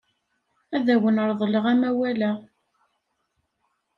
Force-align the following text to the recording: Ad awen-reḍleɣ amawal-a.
Ad 0.75 0.87
awen-reḍleɣ 0.93 1.65
amawal-a. 1.73 2.31